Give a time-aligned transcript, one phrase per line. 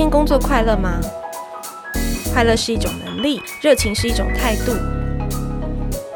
[0.00, 0.98] 天工作快乐吗？
[2.32, 4.72] 快乐是一种能力，热情是一种态度。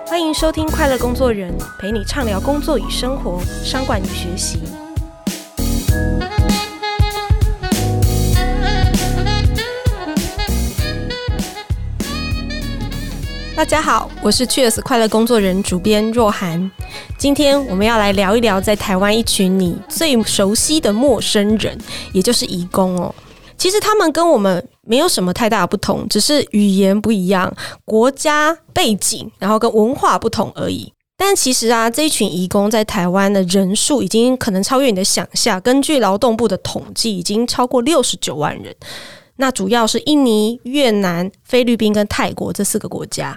[0.06, 4.62] 欢迎收听《快乐工作人》，陪你畅聊工作与生活、商管与学习。
[13.54, 16.70] 大家好，我是 Cheers 快乐工作人主编若涵。
[17.18, 21.76] 今天我们要来聊一聊，在台湾一群你最熟悉的陌生人，
[22.12, 23.14] 也就是义工哦。
[23.64, 27.50] 其实他们跟我们没有什么太大的不同，只是语言不一样、
[27.86, 30.92] 国家背景，然后跟文化不同而已。
[31.16, 35.58] 但其实啊，这一群移工在台湾的人数已经可能超越你的想象。
[35.62, 38.76] 根据劳动部的统计，已经超过六十九万人。
[39.36, 43.34] 那主要是印尼、越南、菲律宾跟泰国这四个国家。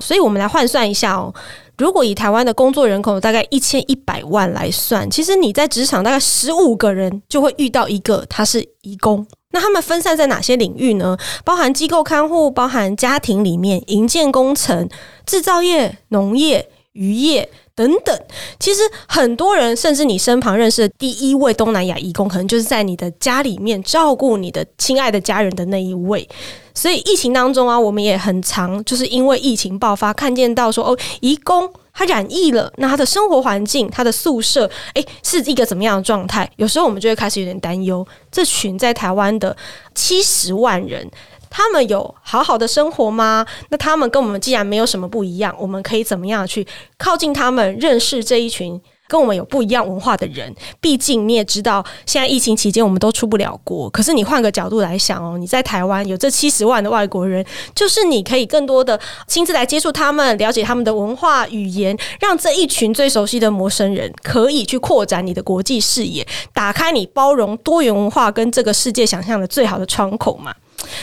[0.00, 1.32] 所以我们来换算一下哦。
[1.76, 9.24] 如果以台湾的工作人口大概一千一百万来算，其实你在职场大概十五个人就会遇到一个他是移工。
[9.50, 11.16] 那他们分散在哪些领域呢？
[11.44, 14.88] 包含机构看护，包含家庭里面、营建工程、
[15.24, 18.14] 制造业、农业、渔业等等。
[18.60, 26.28] 其实很多人，甚至你身旁认识的第一位东南亚义工，可能就是在你的家里面照顾你的亲爱的家人的那一位。
[26.74, 36.48] 所以疫情当中啊，我们也很常就是因为疫情爆发，看见到说哦，义工他染疫了，那他的生活环境、他的宿舍，诶，是一个怎么样的状态？
[36.54, 39.56] 有时候我们就会开始有点担忧，这群在台湾的
[39.96, 41.10] 七十万人，
[41.50, 43.44] 他们有好好的生活吗？
[43.70, 46.64] 那他们跟我们既然没有什么不一样，我们可以怎么样去
[46.96, 48.80] 靠近他们，认识这一群？
[49.08, 53.88] 跟我们有不一样文化的人，毕竟你也知道，现在疫情期间我们都出不了国。
[53.88, 70.54] 可是你换个角度来想哦，你在台湾有这七十万的外国人，就是你可以更多的亲自来接触他们，了解他们的文化语言，让这一群最熟悉的陌生人可以去扩展你的国际视野，打开你包容多元文化跟这个世界想象的最好的窗口嘛。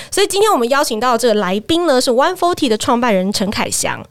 [0.09, 4.01] 所以今天我们邀请到这个来宾呢，是 One Forty 的创办人陈凯翔。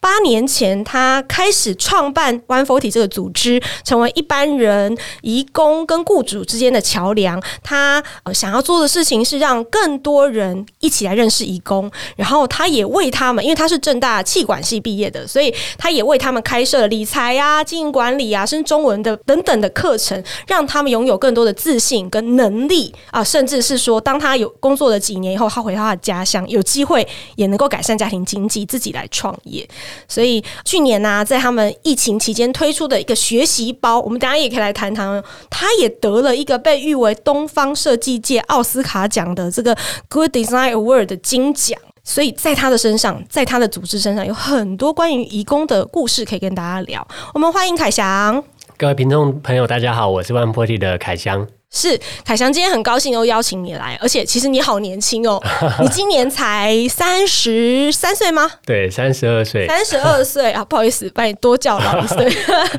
[0.00, 7.40] 八年前，他开始创办 One Forty 这个组织，成为一般人、移工跟雇主之间的桥梁。
[7.62, 27.06] 他呃想要做的事情是让更多人一起来认识移工，然后他也为他们，因为他是正大气管系毕业的，所以他也为他们开设了理财啊、经营管理啊，甚至中文的等等的课程，让他们拥有更多的自信跟能力啊，甚至是说，当他有工作了几年以后，他回到他的家乡，有机会
[27.36, 29.68] 也能够改善家庭经济，自己来创业。
[30.08, 35.22] 所以去年呢、在他们疫情期间推出的一个学习包，我们等一下也可以来谈谈。
[35.48, 39.76] 他也得了一个被誉为东方设计界奥斯卡奖的这个
[40.08, 41.78] Good Design Award 的金奖。
[42.02, 47.06] 所以在他的身上，在他的组织身上，有很多关于移工的故事可以跟大家聊。
[47.34, 48.42] 我们欢迎凯翔。
[48.78, 51.59] 各位听众朋友，大家好，我是 One Forty 的凯翔。
[51.72, 55.40] 是凯翔，今天很高兴又邀请你来，而且其实你好年轻哦，
[55.80, 58.50] 你今年才三十三岁吗？
[58.66, 62.24] 对，三十二岁，三十二岁 啊，不好意思，把你多叫了一岁，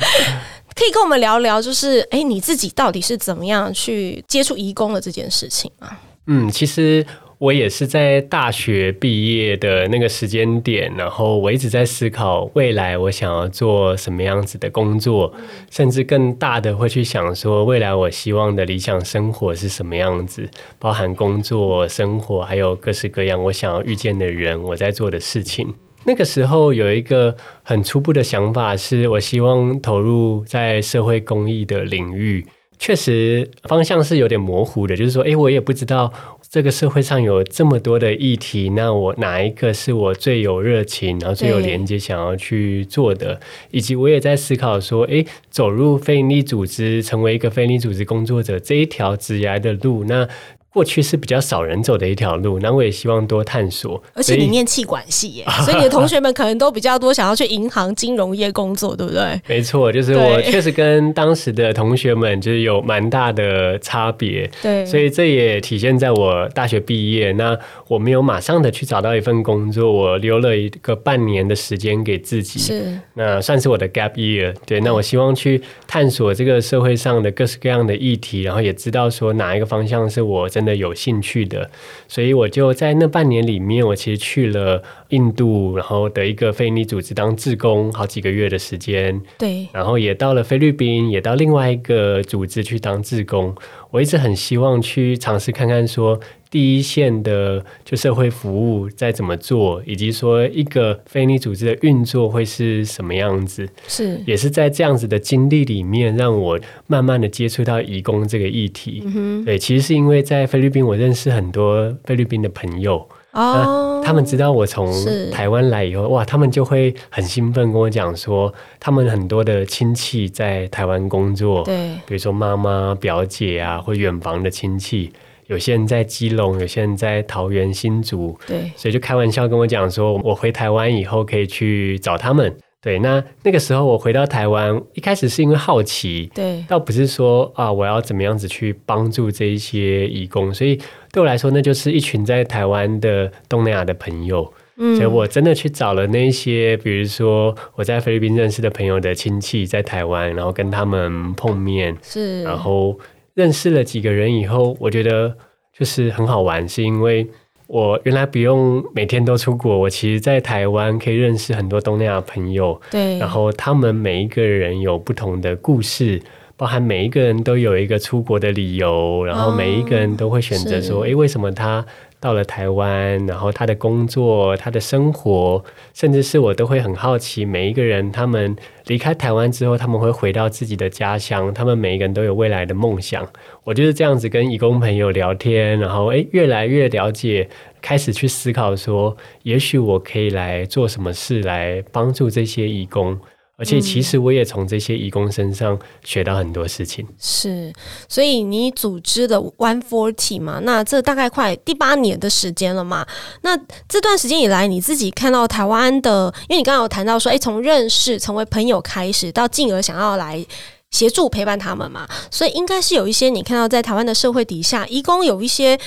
[0.75, 5.97] 可以跟我们聊聊，就是哎，你自己到底是怎么样去接触移工的这件事情啊？
[6.28, 7.06] 嗯，其实。
[7.41, 15.34] 我也是在大学毕业的那个时间点，然后我一直在思考未来我想要做什么样子的工作，
[15.72, 20.47] 甚至更大的会去想说未来我希望的理想生活是什么样子，
[20.78, 25.73] 包含工作、生活，还有各式各样我想要遇见的人，我在做的事情。
[26.03, 32.46] 那个时候有一个很初步的想法，是我希望投入在社会公益的领域。
[32.78, 36.12] 确实方向是有点模糊的，就是说，诶，我也不知道
[36.51, 43.39] 这个社会上有这么多的议题，那我哪一个是我最有热情，然后最有连接想要去做的，
[43.69, 50.28] 以及我也在思考说，诶，走入非营利组织，成为一个非营利组织工作者这一条职涯的路，那。
[50.73, 54.01] 过去是比较少人走的一条路，那我也希望多探索。
[54.13, 59.40] 而且你念气管系耶，所以，你的同学们可能都比较多想要去银行、金融业工作，对不对？
[59.47, 64.49] 没错，就是我确实跟当时的同学们就是有蛮大的差别。
[64.61, 67.57] 对，所以这也体现在我大学毕业，那
[67.90, 74.55] 我没有马上的去找到一份工作，我留了一个半年的时间给自己，是那算是我的 gap year。
[74.66, 80.60] 对，那我希望去探索这个社会上的各式各样的议题，然后也知道说哪一个方向是我真。
[80.61, 81.67] 真的有兴趣的，
[82.08, 89.19] 所以我就在那半年里面，我其实去了印度，然后的一个非营利组织当志工，好几个月的时间。
[89.40, 93.55] 对，然后也到了菲律宾，也到另外一个组织去当志工。
[93.91, 109.03] 我一直很希望去尝试看看说，第一线的就社会服务在怎么做，以及说一个非营利组织的运作会是什么样子，是也是在这样子的经历里面，让我慢慢的接触到移工这个议题。
[109.05, 113.08] 嗯，对，其实是因为在菲律宾，我认识很多菲律宾的朋友。
[113.31, 114.91] 哦，他们知道我从
[115.31, 125.11] 台湾来以后，哇，他们就会很兴奋跟我讲说，他们很多的亲戚在台湾工作，对，比如说妈妈、表姐啊，或远房的亲戚，
[125.47, 132.53] 有些人在基隆，有些人在桃园、新竹，对，所以就开玩笑跟我讲说，我回台湾以后可以去找他们。
[132.84, 140.81] 对，那那个时候我回到台湾，一开始是因为好奇，对，倒不是说啊，我要怎么样子去帮助这一些义工，所以
[141.11, 152.97] 对我来说，那就是一群在台湾的东南亚的朋友，嗯，所以我真的去找了那些，比如说我在菲律宾认识的朋友的亲戚在台湾，然后跟他们碰面，是，然后
[153.34, 155.35] 认识了几个人以后，我觉得
[155.78, 157.28] 就是很好玩，是因为。
[157.67, 166.22] 我原来不用每天都出国，我其实在台湾可以认识很多东南亚朋友，对，然后他们每一个人有不同的故事，
[166.61, 171.84] 包含每一个人都有一个出国的理由，然后每一个人都会选择说，诶，为什么他？
[172.19, 178.55] 到了台湾，然后他的工作、他的生活，甚至是我都会很好奇，每一个人他们
[178.85, 183.28] 离开台湾之后，他们会回到自己的家乡，他们每一个人都有未来的梦想。
[183.63, 187.49] 我就是这样子跟义工朋友聊天，然后诶，越来越了解，
[187.81, 193.19] 开始去思考说，也许我可以来做什么事来帮助这些义工。
[193.61, 197.05] 而且其实我也从这些义工身上学到很多事情。
[197.08, 197.73] 嗯、是，
[198.09, 203.05] 所以你组织的 One Forty 嘛，那这大概快第八年的时间了嘛。
[203.43, 203.55] 那
[203.87, 210.43] 这段时间以来，你自己看到台湾的，因为你刚刚有谈到说，诶，从认识成为朋友开始，到进而想要来
[210.90, 215.79] 协助陪伴他们嘛，所以应该是有一些你看到在台湾的社会底下，义工有一些。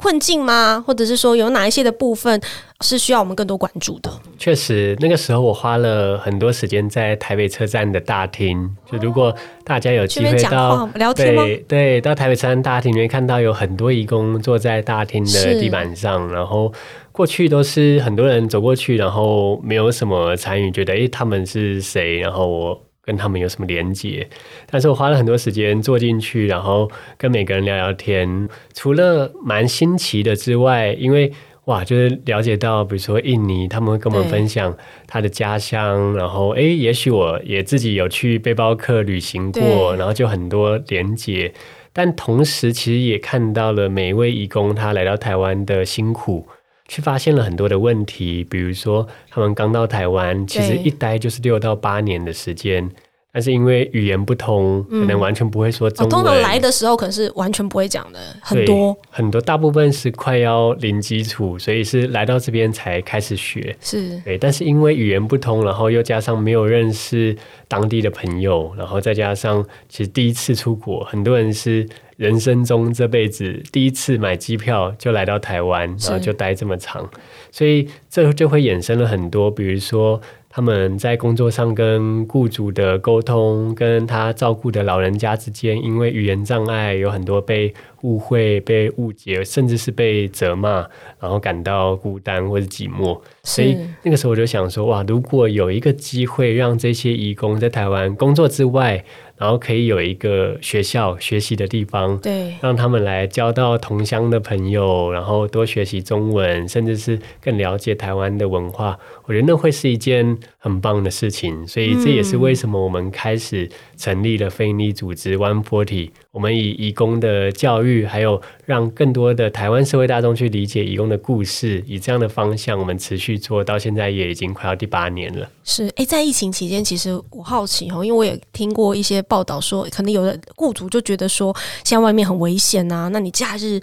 [0.00, 0.82] 困境吗？
[0.86, 2.40] 或者是说有哪一些的部分
[2.82, 4.08] 是需要我们更多关注的？
[4.38, 8.76] 确实，那个时候我花了很多时间在台北车站的大厅。
[8.90, 9.34] 就如果
[9.64, 11.34] 大家有机会到聊天？
[11.34, 16.32] 对对，到台北车站大厅，里面看到有很多义工坐在大厅的地板上。
[16.32, 16.72] 然后
[17.10, 22.18] 过去都是很多人走过去，然后没有什么参与，觉得诶，他们是谁？
[22.18, 22.87] 然后我。
[23.08, 24.28] 跟他们有什么连接？
[24.70, 28.46] 但是我花了很多时间坐进去，然后跟每个人聊聊天。
[28.74, 31.32] 除了蛮新奇的之外，因为
[31.64, 34.76] 哇，就是了解到，比如说印尼，他们会跟我们分享
[35.06, 41.54] 他的家乡，然后诶，也许我也自己有去背包客旅行过，然后就很多连接。
[41.94, 46.46] 但同时，其实也看到了每一位义工他来到台湾的辛苦。
[46.88, 52.90] 去发现了很多的问题，比如说他们刚到台湾，其实一待就是六到八年的时间。
[53.30, 56.10] 但是因为语言不通，可能完全不会说中文。
[56.10, 63.76] 通常来的时候可能是完全不会讲的，很多很多，大部分是快要零基础，所以是来到这边才开始学。
[63.80, 67.36] 是对，但是因为语言不通，然后又加上没有认识
[67.68, 71.86] 当地的朋友，然后再加上其实第一次出国，很多人是
[72.18, 77.08] 人生中这辈子第一次买机票就来到台湾，然后就待这么长，
[77.50, 80.20] 所以这就会衍生了很多，比如说。
[80.50, 87.72] 他们在工作上跟雇主的沟通，跟他照顾的老人家之间，因为语言障碍，有很多被
[88.02, 90.86] 误会、被误解，甚至是被责骂，
[91.20, 93.20] 然后感到孤单或者寂寞。
[93.42, 99.04] 所以那个时候我就想说，哇，如果有一个机会让这些义工在台湾工作之外，
[99.36, 108.98] 然后可以有一个学校学习的地方，对，让他们来交到同乡的朋友，然后多学习中文，甚至是更了解台湾的文化。
[109.26, 110.36] 我觉得那会是一件
[110.68, 111.66] 很棒的事情。
[111.66, 116.10] 所以这也是为什么我们开始成立了非营利组织 One Forty。
[116.30, 125.50] 我们以义工的教育，还有让更多的台湾社会大众去理解义工的故事，以这样的方向，我们持续做到现在也已经快要第八年了。
[125.64, 129.18] 是，诶，在疫情期间，其实我好奇哦，因为我也听过一些。
[129.28, 133.78] 报道说，可能有的雇主就觉得说，现在外面很危险呐、啊，那你假日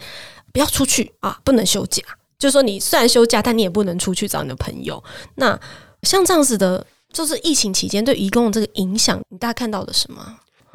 [0.51, 2.01] 不要出去啊，不能休假。
[2.39, 5.03] 就是说，你虽然休假，但你也不能出去找你的朋友。
[5.35, 5.59] 那
[6.05, 10.21] 像这样子的，就是疫情期间对移工的这个影响，你大家看到了什么？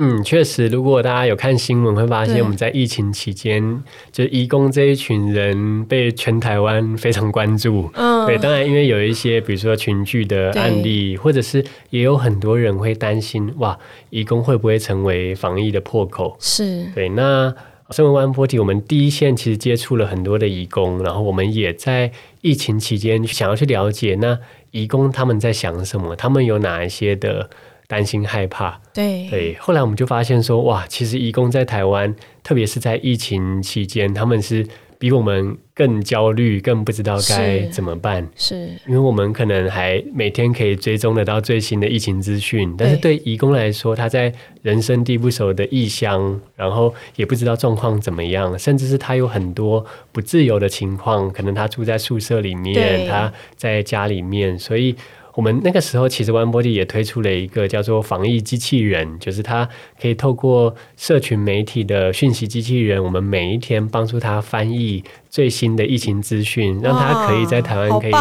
[0.03, 7.91] 嗯，确实，如果大家有看新闻，会发现我们在疫情期间，就移工这一群人被全台湾非常关注。
[7.93, 16.35] 嗯，对，当然因为有一些，比如说群聚的案例，或者是也有很多人会担心，哇，移工会不会成为防疫的破口？
[16.41, 17.11] 是对。
[17.11, 17.55] 那
[17.91, 24.39] 身为 One Forty，我们第一线其实接触了很多的义工，然后我们也在疫情期间想要去了解，那
[24.71, 27.51] 义工他们在想什么，他们有哪一些的。
[27.91, 29.57] 担心害怕，对对。
[29.57, 34.65] 后来我们就发现说，哇，其实义工在台湾，特别是在疫情期间，他们是
[35.01, 38.23] 比我们更焦虑，更不知道该怎么办。
[38.37, 44.31] 是，是因为我们可能还每天可以追踪得到最新的疫情资讯，但是对义工来说，他在
[44.61, 54.95] 人生地不熟的异乡，然后也不知道状况怎么样，甚至是他有很多不自由的情况，可能他住在宿舍里面，他在家里面，所以。
[55.35, 59.69] 我们那个时候其实 OneBody 也推出了一个叫做防疫机器人，就是它
[60.01, 68.13] 可以透过社群媒体的讯息机器人，我们每一天帮助他翻译最新的疫情资讯，让他可以在台湾可以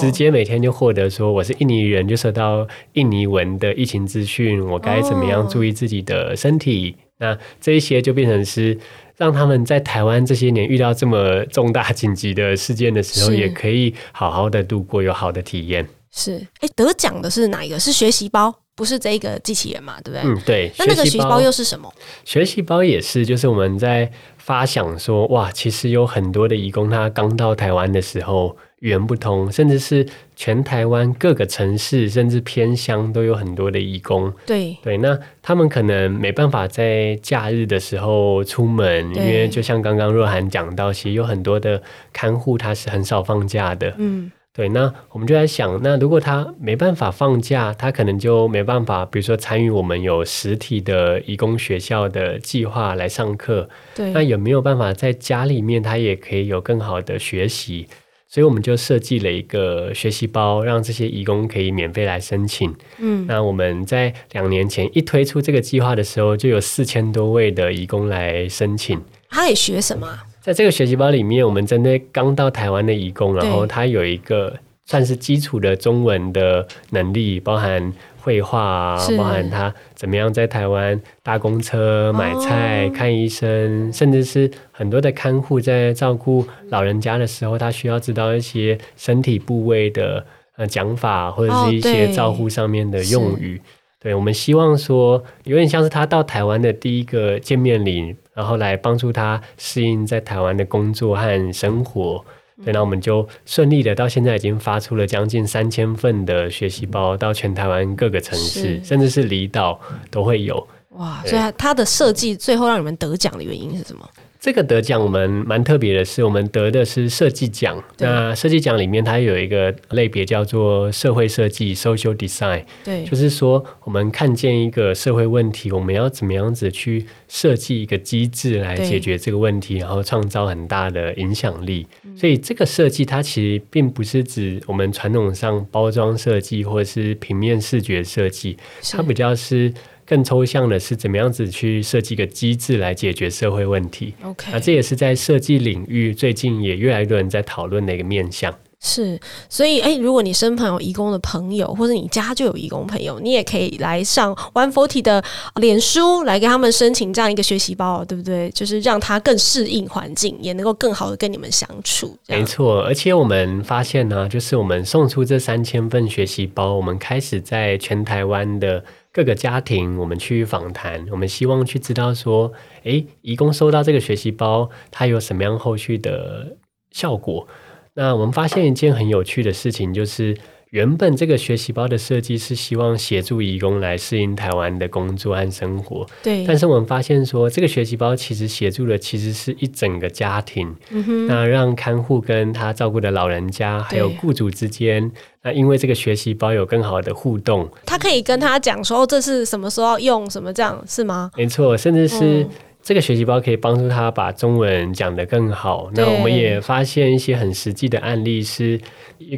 [0.00, 6.96] 直接每天就获得说我是印尼人，就收到印尼文的疫情资讯，我该怎么样注意自己的身体？
[7.18, 8.76] 那这一些就变成是
[9.16, 15.86] 让他们在台湾这些年遇到这么重大 紧急的事件的时候，也可以好好的度过，有好的体验。
[16.14, 17.80] 是，哎，得奖的是哪一个？
[17.80, 19.98] 是学习包，不是这个机器人嘛？
[20.04, 20.30] 对不对？
[20.30, 20.70] 嗯，对。
[20.78, 21.92] 那那个学习包又是什么？
[22.24, 34.30] 学习包也是，就是我们在发想说，哇，其实有很多的义工，他刚到台湾的时候语言不通，甚至是全台湾各个城市，甚至偏乡都有很多的义工。
[34.44, 43.94] 对对，那他们可能没办法在假日的时候出门，因为就像刚刚若涵讲到，其实有很多的看护他是很少放假的。
[43.96, 44.30] 嗯。
[44.54, 53.68] 对，那我们就在想，那如果他没办法放假，他可能就没办法，比如说参与我们有实体的义工学校的计划来上课。
[53.94, 57.88] 对，那有没有办法在家里面，他也可以有更好的学习？
[58.28, 62.74] 所以我们就设计了一个学习包，让这些义工可以免费来申请。
[62.98, 69.00] 嗯，那我们在两年前一推出这个计划的时候，就有四千多位的义工来申请。
[69.30, 70.06] 他也学什么？
[70.42, 74.52] 在这个学习包里面，我们针对刚到台湾的移工，然后他有一个
[74.84, 93.58] 算是基础的中文的能力，包含绘画啊，包含他怎么样在台湾搭公车、买菜、哦、看医生，甚至是很多的看护在照顾老人家的时候，他需要知道一些身体部位的呃讲法，或者是一些照护上面的用语。
[93.58, 102.24] 哦对，我们希望说，有点像是他到台湾的第一个见面礼，然后来帮助他适应在台湾的工作和生活。
[102.64, 110.64] 对，那我们就顺利的到现在已经发出了将近三千份的学习包，到全台湾各个城市，甚至是离岛都会有。
[110.90, 114.08] 哇，所以它的设计最后让你们得奖的原因是什么？
[114.42, 117.80] 这个得奖我们蛮特别的是，我们得的是设计奖。
[117.98, 122.64] 那设计奖里面它有一个类别叫做社会设计 （Social Design）。
[122.84, 131.86] 对，就是说我们看见一个社会问题，我们要怎么样子去设计一个机制来解决这个问题，然后创造很大的影响力。
[132.16, 138.58] 所以这个设计它其实并不是指我们传统上包装设计或者是平面视觉设计，
[138.90, 139.72] 它比较是。
[140.06, 144.14] 更抽象的是怎么样子去设计一个机制来解决社会问题。
[144.22, 148.54] OK，那这也是在设计领域最近也越来越多人在讨论的一个面向。
[148.84, 149.16] 是，
[149.48, 155.22] 所以哎，如果你身旁有义工的朋友，或者你家就有义工朋友，你也可以来上 One Forty 的
[155.60, 158.50] 脸书来跟他们申请这样一个学习包，对不对？
[158.50, 162.18] 就是让他更适应环境，也能够更好的跟你们相处。
[162.26, 168.82] 没错，而且我们发现呢，就是我们送出这三千份学习包，我们开始在全台湾的。
[169.12, 172.52] 各个家庭，我们去访谈，我们希望去知道说，
[172.84, 176.56] 哎，义工收到这个学习包，它有什么样后续的
[176.90, 177.46] 效果？
[177.94, 180.36] 那我们发现一件很有趣的事情，就是。
[180.72, 186.46] 原本这个学习包的设计是希望协助义工来适应台湾的工作和生活，对。
[186.46, 191.26] 但是我们发现说，这个学习包其实协助的其实是一整个家庭，嗯哼。
[191.26, 195.12] 那让看护跟他照顾的老人家，还有雇主之间，
[195.42, 201.30] 那因为这个学习包有更好的互动，他可以跟他讲说，这是什么时候用什么这样是吗？
[201.36, 202.44] 没错，甚至是。
[202.44, 202.50] 嗯
[202.82, 205.88] 这个学习包可以帮助他把中文讲得更好。
[205.94, 208.80] 那我们也发现一些很实际的案例，是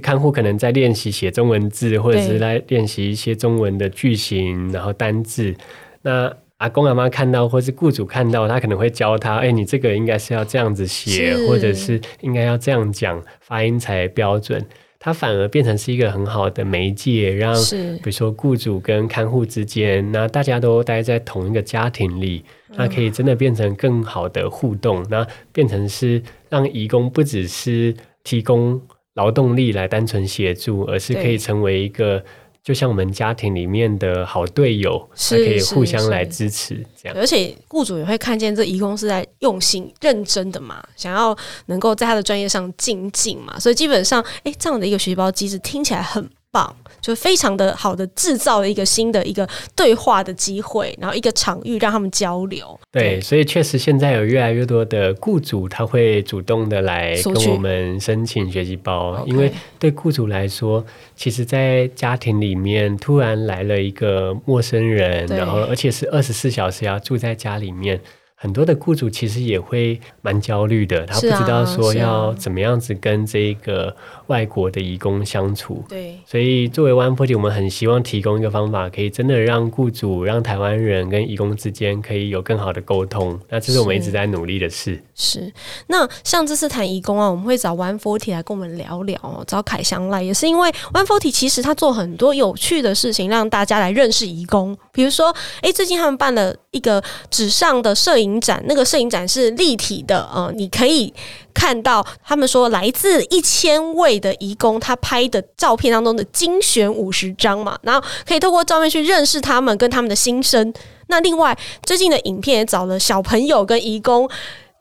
[0.02, 5.54] 看护可能在练习写中文字，或者是来练习一些中文的句型，然后单字。
[6.00, 14.64] 那阿公阿妈看到，或是雇主看到，他可能会教他：哎，你这个应该是要这样子写，或者是应该要这样讲，发音才标准。
[14.98, 17.54] 它反而变成是一个很好的媒介，让
[17.96, 22.42] 比如说雇主跟看护之间，那大家都待在同一个家庭里，
[22.76, 28.80] 那可以真的变成更好的互动，那变成是让义工不只是提供
[29.14, 32.22] 劳动力来单纯协助，而是可以成为一个。
[32.64, 37.14] 就像我们家庭里面的好队友，是可以互相来支持这样。
[37.18, 43.60] 而且雇主也会看见这义工是在用心、认真的嘛，想要能够在他的专业上精进嘛。
[43.60, 52.78] 所以基本上，哎，这样的一个学习包机制听起来很棒，就非常的好的制造了一个新的一个对话的机会，然后一个场域让他们交流。
[52.92, 60.84] 对，所以确实现在有越来越多的雇主他会主动的来跟我们申请学习包，因为对雇主来说，
[61.16, 68.00] 其实，在家庭里面突然来了一个陌生人，然后而且是二十四小时要住在家里面。
[68.44, 73.96] 很多的雇主其实也会蛮焦虑的，他不知道说要怎么样子跟这个
[74.26, 75.82] 外国的移工相处。
[75.88, 83.40] 对，所以作为 One Forty，我们很希望提供一个方法，可以真的让雇主、让台湾人跟移工之间可以有更好的沟通。
[83.48, 85.02] 那这是我们一直在努力的事。
[85.16, 85.52] 是，
[85.86, 94.76] 那像这次谈移工啊，我们会找 One Forty 来跟我们聊聊哦，找凯翔来也是因为 One Forty 其实他做很多有趣的事情，让大家来认识移工。
[94.90, 101.14] 比如说，哎，最近他们办了一个纸上的摄影展，那个摄影展是立体的，呃，你可以
[101.54, 110.74] 看到他们说来自一千位的移工，他拍的照片当中的精选五十张嘛，然后可以透过照片去认识他们跟他们的心声。
[111.06, 114.28] 那另外最近的影片也找了小朋友跟移工。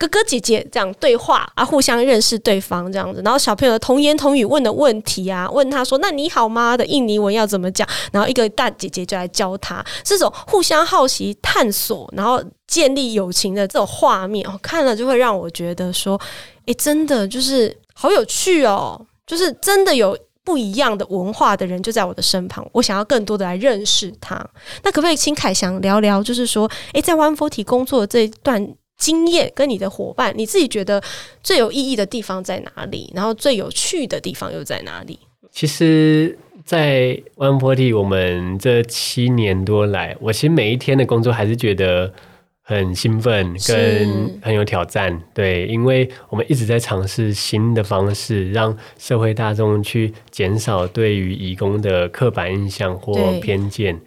[0.04, 7.88] 哥哥姐姐这样对话啊，互相认识对方这样子，然后小朋友的童言童语问的问题啊，问他说：“那你好吗？”的印尼文要怎么讲？
[8.12, 16.20] 然后一个大姐姐就来教他，这种互相好奇、探索，然后建立友情的这种画面，哦，看了就会让我觉得说
[16.68, 19.00] ：“诶，真的就是好有趣哦！
[19.26, 24.36] 就是真的有不一样的文化的人就在我的身旁，我想要更多的来认识他。
[24.84, 26.22] 那可不可以请凯翔聊聊？
[26.22, 28.76] 就是说，诶，在 One Forty 工作的这一段。
[29.04, 31.04] 经验跟你的伙伴，你自己觉得
[31.44, 33.12] 最有意义的地方在哪里？
[33.14, 35.20] 然后最有趣的地方又在哪里？
[35.52, 42.14] 其实，在 One Forty 我们这七年多来，我其实每一天的工作还是觉得
[42.62, 45.22] 很兴奋，跟很有挑战。
[45.34, 54.00] 对，因为我们一直在尝试新的方式，让社会大众去减少对于移工的刻板印象或偏见。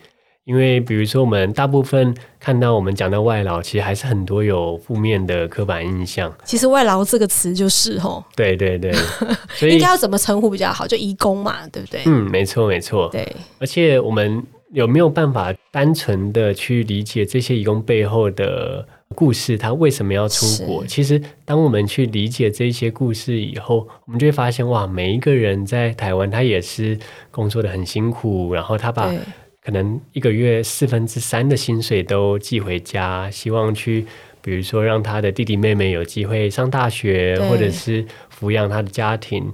[0.47, 6.33] 因为比如说，我们大部分看到我们讲到外劳，其实还是很多有负面的刻板印象。
[6.45, 8.93] 其实“外劳”这个词就是吼，对对对，
[9.57, 10.87] 所以应该要怎么称呼比较好？
[10.87, 12.03] 就移工嘛，对不对？
[12.07, 13.09] 嗯，没错没错。
[13.11, 13.27] 对，
[13.59, 19.59] 而且我们有没有办法单纯的去理解这些移工背后的故事？
[19.59, 20.87] 他为什么要出国？
[20.87, 26.97] 其实，当我们去理解这些故事以后，我们就会发现，哇，每一个人在台湾，他也是
[27.33, 29.13] 工作的很辛苦，然后他把。
[29.67, 34.07] 可能一个月四分之三的薪水都寄回家，希望去，
[34.41, 39.53] 比如说让他的弟弟妹妹有机会上大学，或者是抚养他的家庭。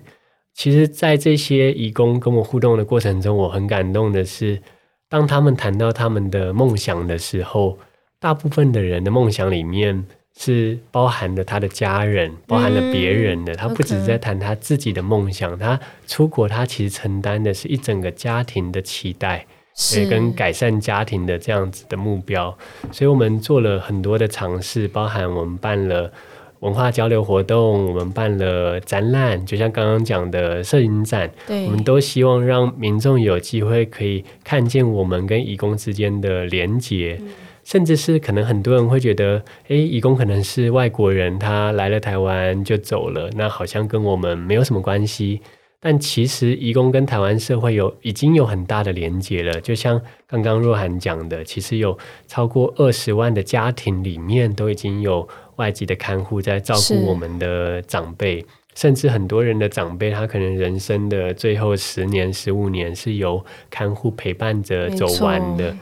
[0.52, 4.60] 其实，在这些义工跟我互动的过程中，我很感动的是，
[5.08, 7.78] 当他们谈到他们的梦想的时候，
[8.20, 10.04] 大部分的人的梦想里面
[10.36, 13.54] 是包含了他的家人，包含了别人的。
[13.54, 19.46] 他不只是在谈他自己的梦想，他出国，他其实承担的是一整个家庭的期待。
[19.74, 22.56] 是跟改善家庭的这样子的目标，
[22.90, 26.12] 所以我们做了很多的尝试，包含我们办了
[26.60, 37.28] 文化交流活动，我们办了展览，就像刚刚讲的摄影展，对，我们都希望让民众有机会可以看见我们跟义工之间的连结，嗯，
[37.64, 45.40] 甚至是可能很多人会觉得，诶，义工可能是外国人，他来了台湾就走了，那好像跟我们没有什么关系。
[45.84, 49.60] 但其实，移工跟台湾社会有已经有很大的连结了。
[49.60, 65.76] 就像刚刚若涵讲的，其实有超过二十万的家庭里面都已经有外籍的看护在照顾我们的长辈，甚至很多人的长辈，他可能人生的最后十年、十五年是由看护陪伴着走完的。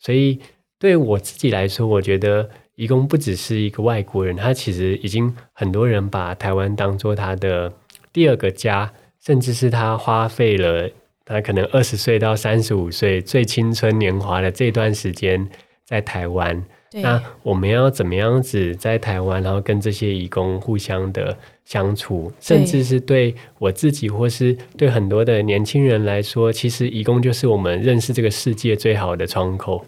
[0.00, 0.40] 所以，
[0.80, 7.72] 对我自己来说，我觉得移工不只是一个外国人，他其实已经很多人把台湾当做他的
[8.12, 8.92] 第二个家。
[9.24, 10.90] 甚至是他花费了
[11.24, 15.48] 他可能二十岁到三十五岁最青春年华的这段时间
[15.86, 16.62] 在台湾。
[17.02, 29.84] 那我们要怎么样子在台湾，然后跟这些义工互相的相处，甚至是对我自己或是对很多的年轻人来说，其实义工就是我们认识这个世界最好的窗口。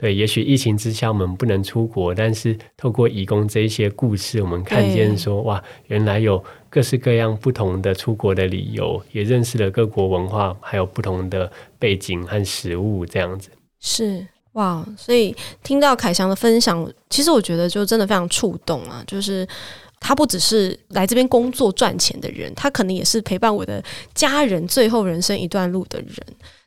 [0.00, 13.50] 对，也许疫情之下我们不能出国，但是透过义工这一些故事，我们看见说哇，原来有各式各样不同的出国的理由，也认识了各国文化，还有不同的背景和食物这样子。
[13.78, 19.04] 是哇，所以听到凯翔的分享，其实我觉得就真的非常触动啊。
[19.06, 19.46] 就是
[20.00, 23.84] 他不只是来这边工作赚钱的人，他可能也是陪伴我的
[24.14, 26.16] 家人最后人生一段路的人。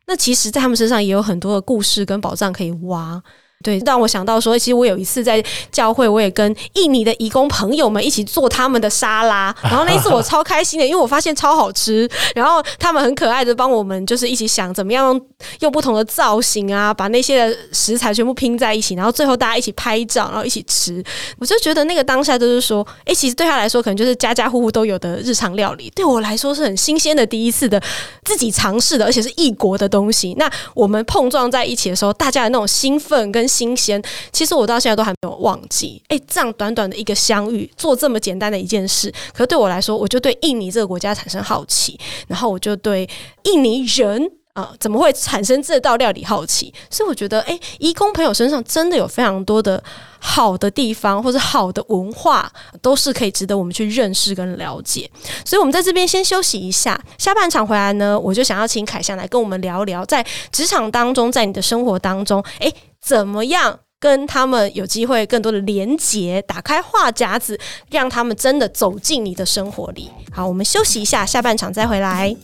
[0.05, 3.21] 那其实，在他们身上也有很多的故事跟宝藏可以挖。
[3.63, 15.17] 对，让我想到说，其实我有一次在教会，我也跟印尼的义工朋友们一起做他们的沙拉，然后那一次我超开心的，因为我发现超好吃，然后他们很可爱的帮我们就是一起想怎么样
[15.61, 21.01] 用不同的造型啊，把那些食材全部拼在一起，然后最后大家一起拍照，然后一起吃，
[21.39, 27.81] 我就觉得那个当下就是说，哎，其实对他来说可能就是家家户户都有的日常料理，对我来说是很新鲜的第一次的
[28.25, 30.33] 自己尝试的，而且是异国的东西。
[30.37, 34.01] 那我们碰撞在一起的时候，大家的那种兴奋跟新鲜，
[34.31, 36.01] 其实我到现在都还没有忘记。
[36.07, 43.09] 哎，这样短短的一个相遇，做这么简单的一件事，可是对我来说，我就对印尼这个国家产生好奇，然后我就对
[43.43, 46.71] 印尼人啊、怎么会产生这道料理好奇。
[46.87, 49.83] 所以我觉得，哎，移工朋友身上真的有非常多的
[50.19, 52.47] 好的地方，或者好的文化，
[52.79, 55.09] 都是可以值得我们去认识跟了解。
[55.43, 62.71] 所以，我们在这边先休息一下，下半场回来呢，我就想要请凯翔来跟我们聊聊，在职场当中，在你的生活当中，哎。
[63.03, 70.09] 怎么样跟他们有机会更多的连接，打开话匣子，让他们真的走进你的生活里？
[70.31, 72.35] 好，我们休息一下，下半场再回来。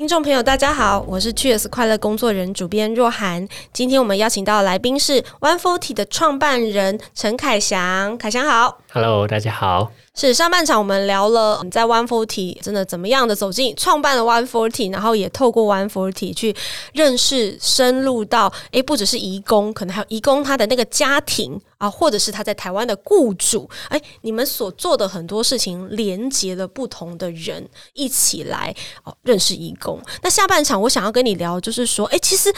[0.00, 3.46] 听众朋友，大家好，我是 Cheers 快乐工作人主编若涵。
[3.70, 8.16] 今天我们邀请到的来宾是 One Forty 的创办人陈凯祥。
[8.16, 9.92] 凯祥好，Hello，大家好。
[10.20, 16.54] 是上半场我们聊了你在 One Forty 真的怎么样的走进创办了 One Forty，然后也透过 One Forty 去
[16.92, 29.98] 认识深入到诶，不只是移工，可能还有移工他的那个家庭啊，或者是他在台湾的雇主，诶，你们所做的很多事情连接了不同的人一起来哦认识移工。
[30.22, 32.52] 那下半场我想要跟你聊，就是说，诶，其实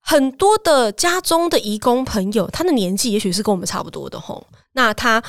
[0.00, 5.22] 很多的家中的移工朋友，他的年纪也许是跟我们差不多的吼，那他。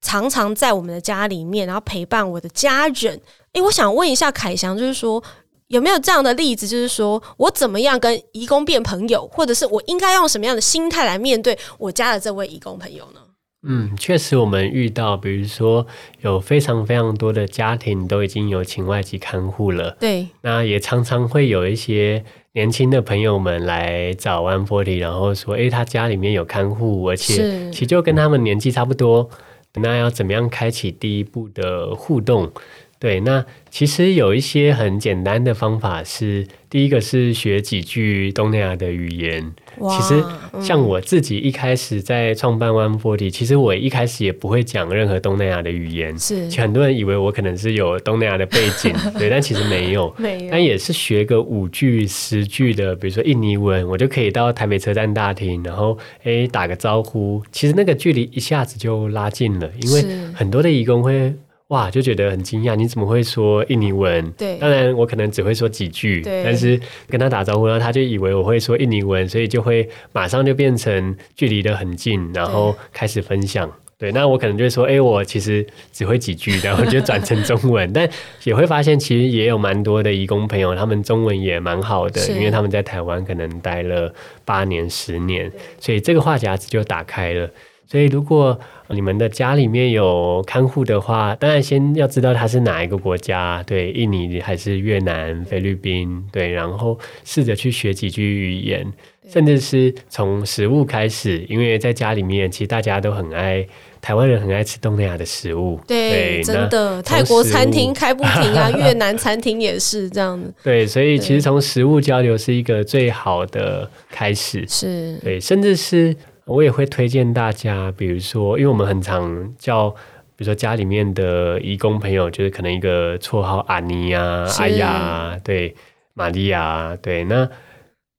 [0.00, 3.20] 常常在我们的家里面，然后陪伴我的家人。
[3.52, 5.22] 诶，我想问一下凯翔，就是说
[5.68, 6.66] 有没有这样的例子？
[6.66, 13.20] 就是说我怎么样跟移工变朋友，或者是我应该用什么样的心态来面对我家的这位移工朋友呢？
[13.62, 15.86] 嗯，确实，我们遇到，比如说
[16.22, 19.94] 有非常非常多的家庭都已经有请外籍看护了。
[20.00, 29.28] 对，那也常常会有一些年轻的朋友们来找 One Forty，然后说：“诶，他家里面有看护，而且其实就跟他们年纪差不多。”
[29.74, 32.52] 那要怎么样开启第一步的互动？
[33.00, 39.54] 对，那其实有一些很简单的方法是，第一个是学几句东南亚的语言。
[39.88, 40.22] 其实
[40.60, 46.18] 像我自己一开始在创办 One Forty，其实我一开始也不会讲任何东南亚的语言。
[46.18, 50.14] 是，很多人以为我可能是有东南亚的背景， 对，但其实没有。
[50.18, 50.50] 没有。
[50.50, 57.42] 但也是学个五句十句的，比如说印尼文，我就可以到台北车站大厅，然后诶打个招呼。
[57.50, 61.32] 其实那个距离一下子就拉近了，因为很多的义工会。
[61.70, 64.28] 哇，就觉得很惊讶，你怎么会说印尼文？
[64.32, 66.78] 对，当然我可能只会说几句，对但是
[67.08, 73.70] 跟他打招呼，然后他就以为我会说印尼文，所以就会马上就变成距离的很近，然后开始分享。
[73.96, 78.08] 对，那我可能就会说，哎、欸，我其实只会几句， 然后就转成中文，但
[78.44, 84.12] 也会发现其实也有蛮多的义工朋友，他们中文也蛮好的，因为他们在台湾可能待了
[84.44, 87.48] 八年、十年，所以这个话匣子就打开了。
[87.86, 88.58] 所以，如果
[88.92, 98.92] 你们的家里面有看护的话，当然先要知道他是哪一个国家，对，印尼还是越南、菲律宾，对，然后试着去学几句语言，
[99.28, 103.64] 甚至是从食物开始，因为在家里面，其实大家都很爱，
[104.00, 115.16] 台湾人很爱吃东南亚的食物，对，对真的，泰国餐厅开不停啊，越南餐厅也是这样子， 对，所以其实从食物交流是一个最好的开始，是。
[115.22, 116.16] 对，甚至是。
[116.46, 125.74] 我也会推荐大家，比如说，因为我们很常叫，比如说家里面的义工朋友，就是可能一个绰号阿尼啊、阿雅，对，
[126.14, 127.48] 玛利亚，对，那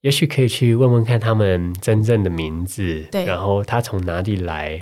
[0.01, 4.79] 也许可以去问问看他们真正的名字，对，然后他从哪里来，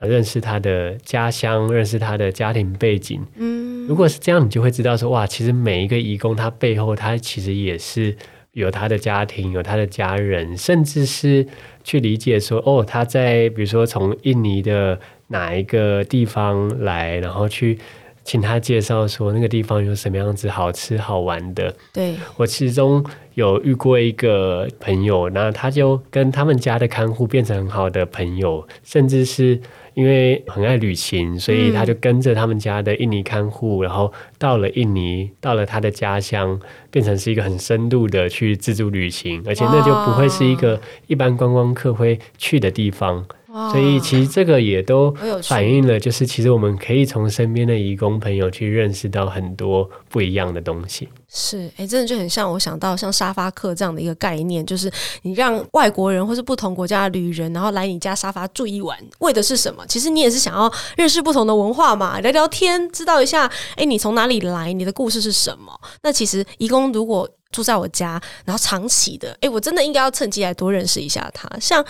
[0.00, 8.16] 认识他的家乡，认识他的家庭背景，嗯，如果是这样，你就会知道说，哇，其实每一个义工他背后，他其实也是。
[8.52, 11.46] 有他的家庭，有他的家人，甚至是
[11.84, 17.78] 去理解说，哦，他在比如说从印尼的哪一个地方来，然后去
[18.24, 21.74] 请他介绍说那个地方有什么样子好吃好玩的。
[21.92, 29.60] 对，我其中有遇过一个朋友，那他就跟他们家的看护变成很好的朋友，甚至是。
[29.94, 43.26] 因为很爱旅行，所以他就跟着他们家的印尼看护，嗯、然后到了印尼，到了他的家乡，变成是一个很深度的去自助旅行，而且那就不会是一个一般观光客会去的地方。
[43.70, 51.08] 所以其实这个也都反映了，就是其实我们可以从身边的义工朋友去认识到很多不一样的东西。
[51.28, 54.90] 是，哎、欸，真的就很像我想到像沙发客这样的一个概念，就是
[55.22, 59.84] 你让外国人或是不同国家的旅人，然后来你家沙发住一晚，为的是什么？
[59.86, 65.72] 其实你也是想要认识不同的文化嘛，聊聊天，知道一下，哎、欸，你从哪里来，你的故事是什么？
[66.02, 71.48] 那其实义工如果住在我家，然后长期的，哎，我真的应该要趁机来多认识一下他。
[71.60, 71.84] 像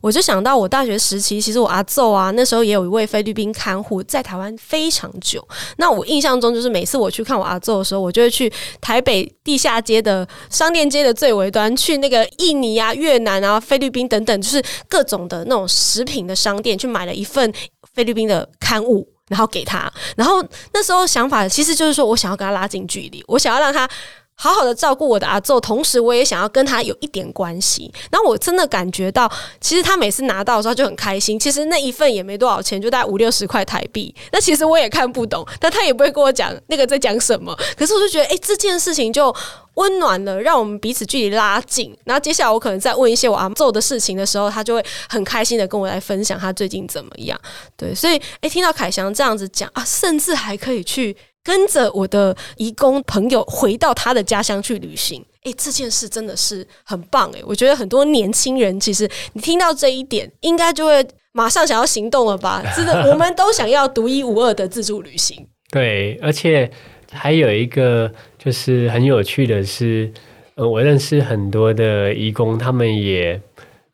[0.00, 5.46] 我就想到我大学时期，其实我阿祖啊，那时候也有一位菲律宾看护在台湾非常久。
[5.76, 17.50] 那我印象中就是每次我去看我阿祖的时候，我就会去台北地下街的商店街的最尾端，去那个印尼啊、越南啊、菲律宾等等，就是各种的那种食品的商店，去买了一份
[17.94, 19.90] 菲律宾的刊物，然后给他。
[20.16, 23.88] 然后那时候想法其实就是说我想要跟他拉近距离，我想要让他。
[24.36, 27.90] 好好的照顾我的阿祖，同时我也想要跟他有一点关系。
[28.10, 31.38] 然后我真的感觉到，其实他每次拿到的时候就很开心。
[31.38, 34.14] 其实那一份也没多少钱，就大概五六十块台币。
[34.32, 37.56] 那其实我也看不懂，但他也不会跟我讲那个在讲什么。
[37.76, 39.34] 可是我就觉得，哎，这件事情就
[39.74, 41.96] 温暖了，让我们彼此距离拉近。
[42.04, 47.40] 然后接下来我可能再问一些我阿祖的事情的时候，他就会很开心的跟我来分享他最近怎么样。
[47.76, 51.16] 对，所以哎，听到凯翔这样子讲啊，甚至还可以去。
[51.44, 62.62] 跟着我的移工朋友回到他的家乡去旅行，诶、欸，这件事真的是很棒诶，我觉得很多年轻人其实你听到这一点，应该就会马上想要行动了吧？
[62.74, 65.46] 真的，我们都想要独一无二的自助旅行。
[65.70, 66.70] 对，而且
[67.12, 70.10] 还有一个就是很有趣的是，
[70.54, 73.40] 呃，我认识很多的移工，他们也。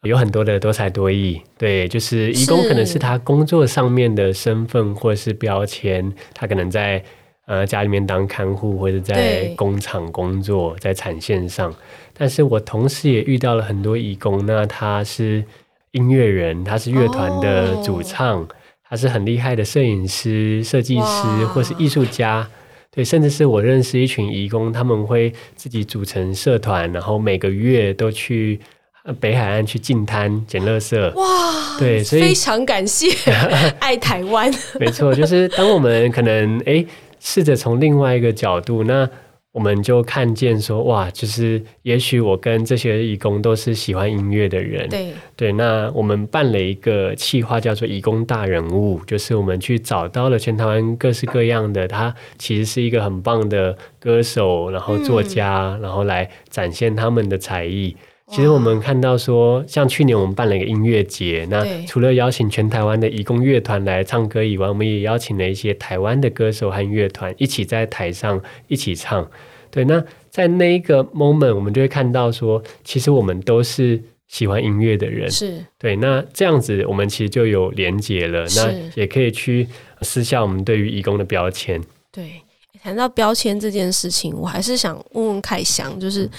[0.05, 7.05] 有很多的多才多艺，对，就是移工可能是他工作上面的身份或者是标签，他可能在
[7.51, 11.75] 呃家里面当看护或者在工厂工作，在产线上。
[12.17, 15.45] 但是我同时也遇到了很多义工，那他是
[15.91, 18.47] 音乐人，他是乐团的主唱，
[18.89, 22.49] 他是很厉害的摄影师、设计师或是艺术家，
[22.93, 28.61] 对，甚至是我认识一群义工，他们会自己组成社团，然后每个月都去。
[29.19, 31.79] 北海岸去净滩捡垃圾，哇！
[31.79, 33.09] 对，所以非常感谢
[33.81, 34.53] 爱台湾。
[34.79, 36.85] 没错，就是当我们可能哎，
[37.21, 39.09] 试着从另外一个角度，那
[39.53, 45.53] 我们就看见说，哇，就是也许我跟这些义工都是喜欢音乐的人，对对。
[45.53, 57.97] 那我们办了一个企划，叫做“义工大人物”，就是我们去找到了全台湾各式各样的，他其实是一个很棒的歌手，然后作家，嗯、然后来展现他们的才艺。
[58.31, 69.29] 其实我们看到说，像去年我们办了一个音乐节，那除了邀请全台湾的义工乐团来唱歌以外，我们也邀请了一些台湾的歌手和乐团一起在台上一起唱。
[69.71, 75.97] 对，那在那一个 moment，我们就会看到说，其实我们都是喜欢音乐的人，是对。
[75.97, 79.67] 那这样子，我们其实就有连结了，那也可以去
[80.03, 81.83] 撕下我们对于义工的标签。
[82.13, 82.43] 对，
[82.81, 86.25] 谈到标签这件事情，我还是想问问凯翔，就是。
[86.25, 86.31] 嗯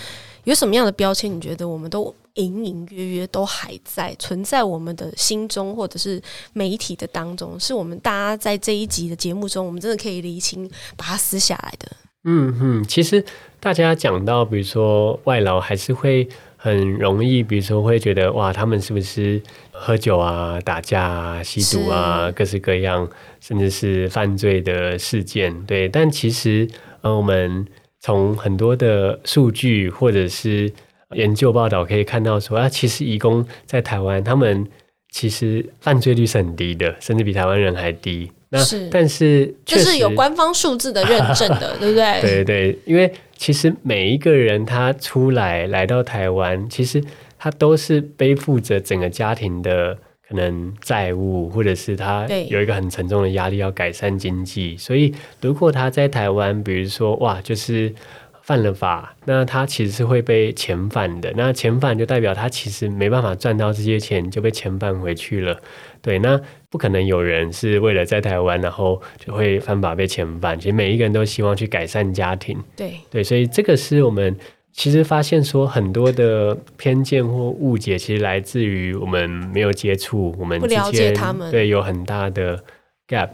[0.45, 1.34] 有什么样的标签？
[1.34, 6.21] 你觉得我们都隐隐约约都还在存在我们的心中，或者是
[6.54, 7.60] 媒体的当中？
[7.60, 11.88] 是我们大家在这一集的节目中，我们真的可以厘清，把它撕下来的。
[12.23, 13.23] 嗯哼，其实
[13.60, 16.27] 大家讲到，比如说外劳，还是会
[16.58, 23.08] 很容易，比如说会觉得哇，他们是不是喝酒啊、打架啊、吸毒啊，各式各样，
[23.39, 25.65] 甚至是犯罪的事件？
[25.65, 26.67] 对，但其实
[27.01, 27.67] 呃，我们。
[28.01, 30.71] 从很多的数据或者是
[31.13, 34.67] 研究报道可以看到说，啊，其实移工在台湾，他们
[35.11, 38.31] 其实犯罪率是很低的，甚至比台湾人还低。
[38.49, 42.21] 那是，但是就是有官方数字的认证的， 对不对？
[42.21, 47.01] 对对，因为其实每一个人他出来来到台湾，其实
[47.37, 49.97] 他都是背负着整个家庭的。
[50.32, 54.78] 可能债务，或者是他有一个很沉重的压力，要改善经济。
[54.78, 57.94] 所以，如果他在台湾，比如说哇，就是
[58.41, 61.34] 犯了法，那他其实是会被遣返的。
[61.36, 65.60] 那遣返就代表他其实没办法赚到这些钱，就被遣返回去了。
[66.02, 66.39] 对，那
[66.70, 70.58] 不可能有人是为了在台湾，然后就会犯法被遣返。
[70.58, 72.58] 其实每一个人都希望去改善家庭。
[72.78, 74.34] 对对，所以这个是我们。
[74.73, 81.13] 其实发现说很多的偏见或误解，其实来自于我们没有接触，我们之间
[81.51, 82.63] 对有很大的
[83.07, 83.29] gap。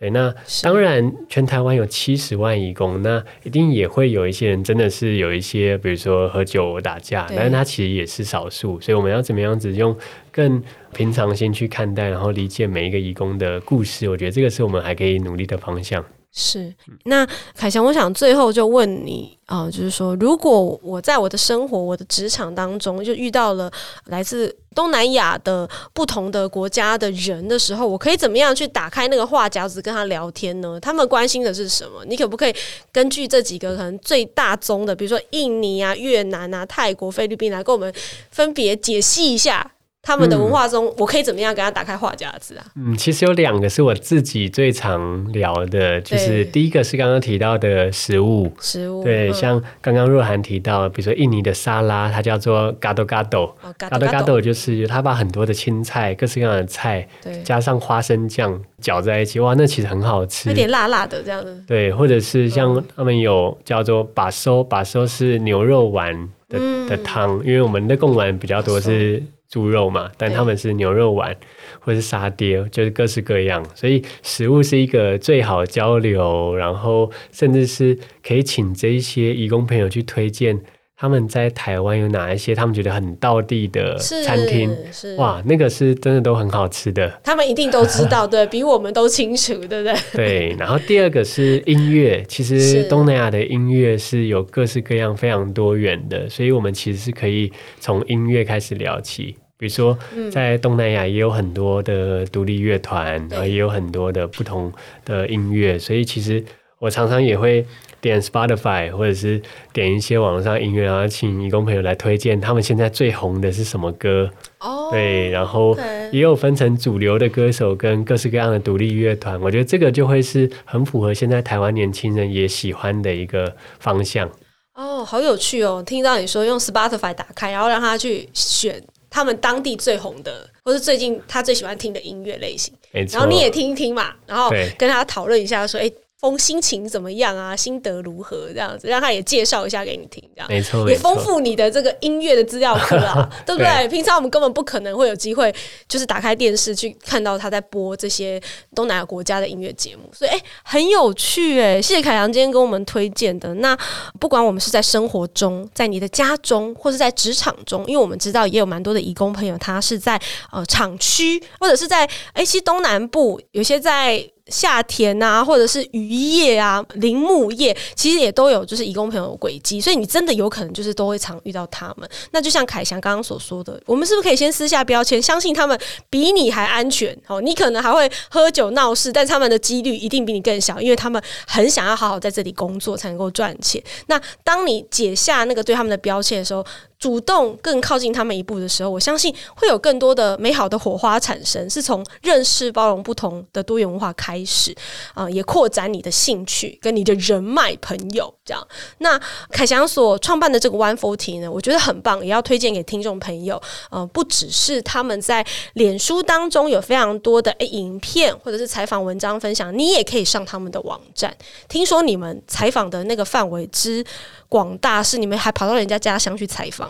[0.00, 8.80] 对，那当然全台湾有七十万义工，那一定也会有一些人真的是有一些，比如说喝酒打架，但是他其实也是少数。
[8.80, 9.96] 所以我们要怎么样子用
[10.30, 14.08] 更平常心去看待，然后理解每一个义工的故事？
[14.08, 16.04] 我觉得这个是我们还可以努力的方向。
[16.40, 16.72] 是，
[17.06, 23.68] 那凯翔，我想最后就问你啊、呃，就是说，如果我在我的生活、我的职场当中，就遇到了
[24.04, 30.78] 来自东南亚的不同的国家的人的时候，我可以怎么样去打开那个话匣子跟他聊天呢？
[30.78, 32.04] 他们关心的是什么？
[32.04, 32.54] 你可不可以
[32.92, 37.92] 根据这几个可能最大宗的，比如说印尼啊、越南啊、泰国、菲律宾来跟我们
[38.30, 39.72] 分别解析一下？
[40.00, 42.64] 他们的文化中，我可以怎么样给他打开话匣子啊？
[42.76, 61.62] 嗯，其实有两个是我自己最常聊的，就是第一个是刚刚提到的食物，食物对，嗯、像刚刚若涵提到，比如说印尼的沙拉，它叫做 gado gado，gado gado 就是他把很多的青菜，各式各样的菜，对，加上花生酱搅在一起，哇，那其实很好吃，有点辣辣的这样子。
[61.66, 66.14] 对，或者是像他们有叫做 bakso，bakso 是牛肉丸
[66.48, 69.22] 的、嗯、的汤，因为我们的贡丸比较多是。
[69.48, 71.34] 猪肉嘛，但他们是牛肉丸，
[71.80, 73.64] 或是沙爹，就是各式各样。
[73.74, 80.60] 所以食物是一个最好交流，然后甚至是可以请这一些义工朋友去推荐
[81.00, 84.76] 他们在台湾有哪一些他们觉得很道地的餐厅。
[85.16, 87.08] 哇，那个是真的都很好吃的。
[87.22, 89.94] 他们一定都知道， 对，比我们都清楚，对不对？
[90.12, 90.56] 对。
[90.58, 99.36] 然后第二个是音乐，其实东南亚的音乐是有各式各样、非常多元的，所以我们其实是可以从音乐开始聊起。
[99.56, 99.96] 比如说，
[100.32, 104.72] 在东南亚也有很多的独立乐团，然后也有很多的不同
[105.04, 106.44] 的音乐，所以其实
[106.80, 107.64] 我常常也会
[108.00, 109.40] 点 Spotify 或者是
[109.72, 114.30] 点一些网上音乐，然后请义工朋友来推荐他们现在最红的是什么歌。
[114.60, 115.76] 哦，对，然后
[116.12, 124.30] 也有分成主流的歌手跟各式各样的独立乐团，我觉得这个就会是很符合现在台湾年轻人也喜欢的一个方向。
[124.74, 125.82] 哦，好有趣哦！
[125.84, 128.82] 听到你说用 Spotify 打开，然后让他去选。
[129.10, 132.74] 他们当地最红的，或是最近他最喜欢听的音乐类型，
[133.10, 135.90] 然后你也听一听嘛，然后跟他讨论一下，说，哎。
[136.20, 137.54] 风心情怎么样啊？
[137.54, 138.48] 心得如何？
[138.48, 143.68] 这样子让他也介绍一下给你听，这样没错，也丰富你的这个音乐的资料库啊， 对不对？
[143.68, 145.54] 对，平常我们根本不可能会有机会，
[145.86, 148.40] 就是打开电视去看到他在播这些
[148.74, 151.82] 东南亚国家的音乐节目，所以哎、欸，很有趣哎、欸！
[151.82, 153.54] 谢谢凯阳今天跟我们推荐的。
[153.54, 153.78] 那
[154.18, 164.28] 不管我们是在生活中，在你的家中，或是在职场中，因为我们知道也有蛮多的义工朋友，他是在呃厂区，或者是在哎，其实东南部有些在。
[164.48, 172.08] 夏田啊，或者是渔业啊、林木业，其实也都有就是移工朋友轨迹，所以你真的有可能就是都会常遇到他们。
[172.30, 175.78] 那就像凯翔刚刚所说的，我们是不是可以先撕下标签，相信他们
[176.10, 177.16] 比你还安全？
[177.26, 183.82] 哦，你可能还会喝酒闹事，但他们的几率一定比你更小，因为他们很想要好好在这里工作才能够赚钱。
[184.06, 186.64] 那当你解下那个对他们的标签的时候，
[186.98, 194.74] 主动更靠近他们一步的时候，我相信会有更多的美好的火花产生，是从认识包容不同的多元文化开始
[195.14, 198.66] 啊、也扩展你的兴趣跟你的人脉朋友这样。
[198.98, 203.60] 那凯翔所创办的这个 One Forty 呢，我觉得很棒，也要推荐给听众朋友。
[203.90, 211.32] 呃，不只是他们在脸书当中有非常多的诶影片或者是采访文章分享，你也可以上他们的网站。
[211.68, 214.04] 听说你们采访的那个范围之
[214.48, 216.87] 广大，是你们还跑到人家家乡去采访。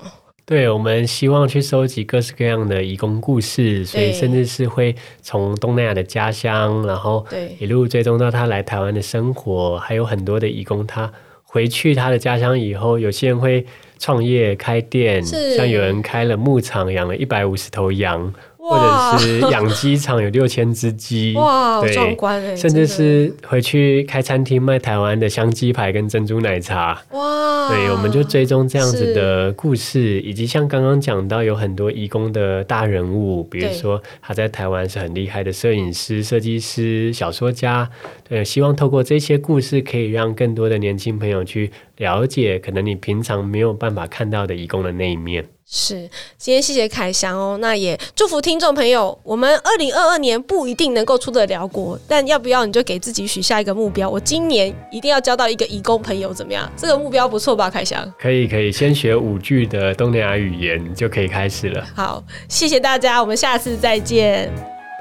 [0.49, 7.27] 对，我们希望去收集各式各样的移工故事，所以甚至是会从东南亚的家乡，然后
[7.59, 11.13] 一路追踪到他来台湾的生活，还有很多的移工，他
[11.45, 13.67] 回去他的家乡以后，有些人会
[13.99, 18.33] 创业开店，像有人开了牧场，养了一百五十头羊。
[18.69, 37.89] 或者是养鸡场有六千只鸡， 哇，壮观哎，甚至是回去开餐厅卖台湾的香鸡排跟珍珠奶茶，哇，对，我们就追踪这样子的故事，以及像刚刚讲到有很多移工的大人物，比如说他在台湾是很厉害的摄影师、设计师、小说家，
[38.29, 45.45] 对，希望透过这些故事，可以让更多的年轻朋友去了解，可能你平常没有办法看到的移工的那一面。
[45.71, 56.71] 是，今天谢谢凯翔哦，那也祝福听众朋友，我们二零二二年不一定能够出得了国，但要不要你就给自己许下一个目标，我今年一定要交到一个义工朋友，怎么样？
[56.75, 58.11] 这个目标不错吧，凯翔？
[58.19, 61.87] 可以，可以，先学五句的东南亚语言就可以开始了。
[61.95, 64.51] 好，谢谢大家，我们下次再见，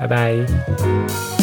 [0.01, 1.36] 拜拜。